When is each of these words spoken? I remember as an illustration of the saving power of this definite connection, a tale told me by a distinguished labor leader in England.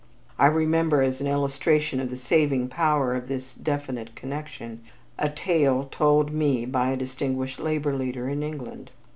I 0.39 0.47
remember 0.47 1.03
as 1.03 1.21
an 1.21 1.27
illustration 1.27 1.99
of 1.99 2.09
the 2.09 2.17
saving 2.17 2.69
power 2.69 3.13
of 3.13 3.27
this 3.27 3.53
definite 3.53 4.15
connection, 4.15 4.81
a 5.19 5.29
tale 5.29 5.89
told 5.91 6.31
me 6.33 6.65
by 6.65 6.89
a 6.89 6.97
distinguished 6.97 7.59
labor 7.59 7.93
leader 7.95 8.27
in 8.27 8.41
England. 8.41 8.89